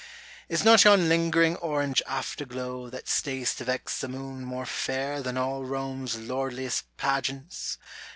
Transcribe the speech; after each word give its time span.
Is 0.49 0.63
not 0.65 0.83
yon 0.83 1.07
lingering 1.09 1.57
orange 1.57 2.01
afterglow 2.07 2.89
That 2.89 3.07
stays 3.07 3.53
to 3.53 3.65
vex 3.65 4.01
the 4.01 4.07
moon 4.07 4.43
more 4.43 4.65
fair 4.65 5.21
than 5.21 5.37
all 5.37 5.63
Rome's 5.63 6.15
lordliest 6.17 6.85
pageants 6.97 7.77